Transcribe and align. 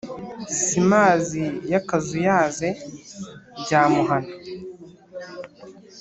Si 0.63 0.79
mazi 0.91 1.43
yakazuyaze 1.73 2.67
ryamuhama, 3.61 4.33